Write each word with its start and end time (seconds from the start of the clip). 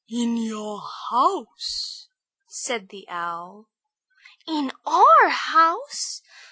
"In 0.09 0.35
your 0.35 0.81
house," 1.09 2.07
said 2.47 2.89
the 2.89 3.07
Owl. 3.07 3.67
"In 4.47 4.71
our 4.87 5.29
house! 5.29 6.23